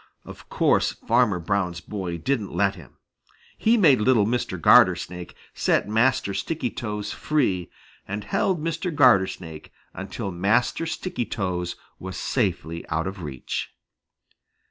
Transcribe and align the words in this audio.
Of 0.25 0.49
course 0.49 0.93
Farmer 0.93 1.37
Brown's 1.37 1.79
Boy 1.79 2.17
didn't 2.17 2.51
let 2.55 2.73
him. 2.73 2.97
He 3.55 3.77
made 3.77 4.01
little 4.01 4.25
Mr. 4.25 4.59
Gartersnake 4.59 5.35
set 5.53 5.87
Master 5.87 6.33
Stickytoes 6.33 7.13
free 7.13 7.69
and 8.07 8.23
held 8.23 8.59
Mr. 8.63 8.91
Gartersnake 8.91 9.71
until 9.93 10.31
Master 10.31 10.85
Stickytoes 10.87 11.75
was 11.99 12.17
safely 12.17 12.83
out 12.89 13.05
of 13.05 13.21
reach. 13.21 13.75